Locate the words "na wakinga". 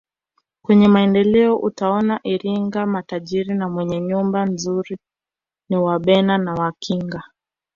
6.37-7.23